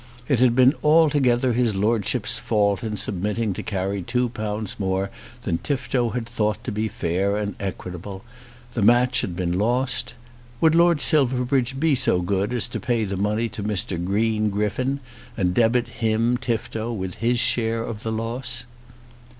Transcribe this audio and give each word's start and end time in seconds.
It 0.27 0.39
had 0.39 0.55
been 0.55 0.73
altogether 0.83 1.53
his 1.53 1.75
Lordship's 1.75 2.39
fault 2.39 2.83
in 2.83 2.97
submitting 2.97 3.53
to 3.53 3.61
carry 3.61 4.01
two 4.01 4.29
pounds 4.29 4.79
more 4.79 5.11
than 5.43 5.59
Tifto 5.59 6.09
had 6.15 6.25
thought 6.25 6.63
to 6.63 6.71
be 6.71 6.87
fair 6.87 7.37
and 7.37 7.53
equitable. 7.59 8.23
The 8.73 8.81
match 8.81 9.21
had 9.21 9.35
been 9.35 9.59
lost. 9.59 10.15
Would 10.59 10.73
Lord 10.73 11.01
Silverbridge 11.01 11.79
be 11.79 11.93
so 11.93 12.19
good 12.19 12.51
as 12.51 12.65
to 12.69 12.79
pay 12.79 13.03
the 13.03 13.15
money 13.15 13.47
to 13.49 13.61
Mr. 13.61 14.03
Green 14.03 14.49
Griffin 14.49 15.01
and 15.37 15.53
debit 15.53 15.87
him, 15.87 16.35
Tifto, 16.35 16.91
with 16.91 17.19
the 17.19 17.35
share 17.35 17.83
of 17.83 17.97
his 18.01 18.07
loss? 18.11 18.63